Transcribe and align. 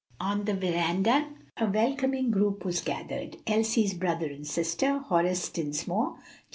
On 0.19 0.45
the 0.45 0.55
veranda 0.55 1.29
a 1.57 1.67
welcoming 1.67 2.31
group 2.31 2.65
was 2.65 2.81
gathered. 2.81 3.37
Elsie's 3.45 3.93
brother 3.93 4.25
and 4.31 4.47
sister 4.47 4.97
Horace 4.97 5.47
Dinsmore, 5.49 6.15
Jr. 6.17 6.23